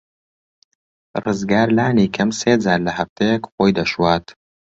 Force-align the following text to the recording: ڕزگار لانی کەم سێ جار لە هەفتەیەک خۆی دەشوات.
ڕزگار 1.23 1.67
لانی 1.77 2.07
کەم 2.15 2.29
سێ 2.39 2.53
جار 2.63 2.79
لە 2.87 2.91
هەفتەیەک 2.99 3.43
خۆی 3.51 3.75
دەشوات. 3.77 4.25